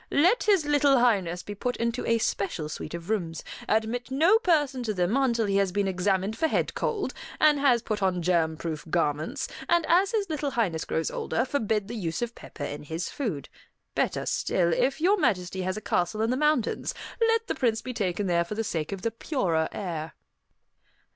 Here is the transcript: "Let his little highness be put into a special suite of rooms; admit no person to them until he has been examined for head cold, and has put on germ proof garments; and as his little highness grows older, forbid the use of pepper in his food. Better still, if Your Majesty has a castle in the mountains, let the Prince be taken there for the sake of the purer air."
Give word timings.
"Let 0.09 0.45
his 0.45 0.65
little 0.65 0.97
highness 0.97 1.43
be 1.43 1.53
put 1.53 1.77
into 1.77 2.03
a 2.07 2.17
special 2.17 2.69
suite 2.69 2.95
of 2.95 3.07
rooms; 3.11 3.43
admit 3.69 4.09
no 4.09 4.39
person 4.39 4.81
to 4.81 4.95
them 4.95 5.15
until 5.15 5.45
he 5.45 5.57
has 5.57 5.71
been 5.71 5.87
examined 5.87 6.35
for 6.35 6.47
head 6.47 6.73
cold, 6.73 7.13
and 7.39 7.59
has 7.59 7.83
put 7.83 8.01
on 8.01 8.23
germ 8.23 8.57
proof 8.57 8.83
garments; 8.89 9.47
and 9.69 9.85
as 9.87 10.11
his 10.11 10.27
little 10.27 10.49
highness 10.49 10.85
grows 10.85 11.11
older, 11.11 11.45
forbid 11.45 11.87
the 11.87 11.93
use 11.93 12.23
of 12.23 12.33
pepper 12.33 12.63
in 12.65 12.81
his 12.81 13.09
food. 13.11 13.47
Better 13.93 14.25
still, 14.25 14.73
if 14.73 14.99
Your 14.99 15.17
Majesty 15.19 15.61
has 15.61 15.77
a 15.77 15.81
castle 15.81 16.23
in 16.23 16.31
the 16.31 16.35
mountains, 16.35 16.95
let 17.21 17.45
the 17.45 17.53
Prince 17.53 17.83
be 17.83 17.93
taken 17.93 18.25
there 18.25 18.43
for 18.43 18.55
the 18.55 18.63
sake 18.63 18.91
of 18.91 19.03
the 19.03 19.11
purer 19.11 19.69
air." 19.71 20.13